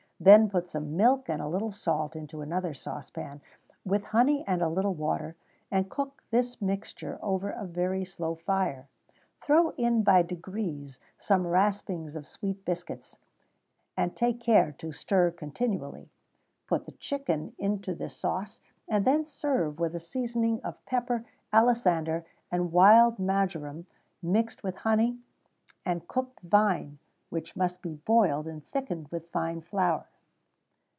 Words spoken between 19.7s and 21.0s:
with a seasoning of